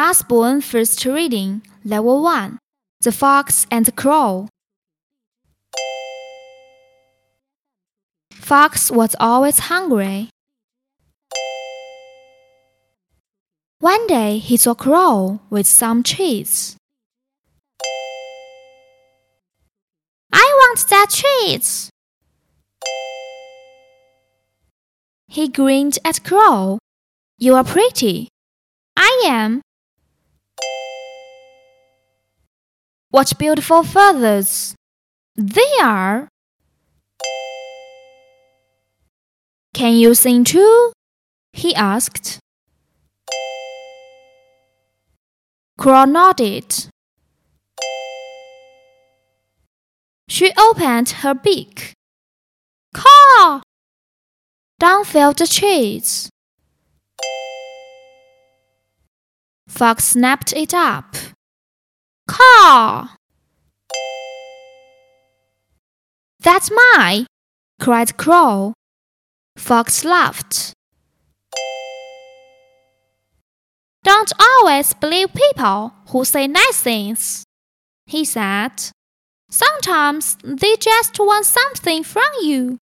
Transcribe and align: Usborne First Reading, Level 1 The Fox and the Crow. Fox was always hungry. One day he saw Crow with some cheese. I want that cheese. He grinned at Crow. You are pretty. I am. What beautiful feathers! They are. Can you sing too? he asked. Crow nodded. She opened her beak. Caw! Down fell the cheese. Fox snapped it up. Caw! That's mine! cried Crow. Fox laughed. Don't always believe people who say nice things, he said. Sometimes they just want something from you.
Usborne 0.00 0.60
First 0.60 1.04
Reading, 1.04 1.60
Level 1.84 2.22
1 2.22 2.60
The 3.00 3.10
Fox 3.10 3.66
and 3.68 3.84
the 3.84 3.90
Crow. 3.90 4.46
Fox 8.30 8.92
was 8.92 9.16
always 9.18 9.58
hungry. 9.58 10.30
One 13.80 14.06
day 14.06 14.38
he 14.38 14.56
saw 14.56 14.74
Crow 14.74 15.40
with 15.50 15.66
some 15.66 16.04
cheese. 16.04 16.76
I 20.32 20.46
want 20.60 20.88
that 20.90 21.08
cheese. 21.10 21.90
He 25.26 25.48
grinned 25.48 25.98
at 26.04 26.22
Crow. 26.22 26.78
You 27.36 27.56
are 27.56 27.64
pretty. 27.64 28.28
I 28.96 29.24
am. 29.26 29.60
What 33.10 33.38
beautiful 33.38 33.82
feathers! 33.84 34.74
They 35.34 35.72
are. 35.80 36.28
Can 39.72 39.94
you 39.94 40.14
sing 40.14 40.44
too? 40.44 40.92
he 41.52 41.74
asked. 41.74 42.38
Crow 45.78 46.04
nodded. 46.04 46.88
She 50.28 50.52
opened 50.58 51.10
her 51.22 51.34
beak. 51.34 51.92
Caw! 52.92 53.62
Down 54.78 55.04
fell 55.04 55.32
the 55.32 55.46
cheese. 55.46 56.28
Fox 59.68 60.04
snapped 60.04 60.52
it 60.52 60.74
up. 60.74 61.16
Caw! 62.38 63.08
That's 66.38 66.70
mine! 66.70 67.26
cried 67.80 68.16
Crow. 68.16 68.74
Fox 69.56 70.04
laughed. 70.04 70.72
Don't 74.04 74.32
always 74.40 74.94
believe 74.94 75.34
people 75.34 75.92
who 76.10 76.24
say 76.24 76.46
nice 76.46 76.80
things, 76.80 77.44
he 78.06 78.24
said. 78.24 78.72
Sometimes 79.50 80.36
they 80.44 80.76
just 80.76 81.18
want 81.18 81.44
something 81.44 82.04
from 82.04 82.30
you. 82.40 82.78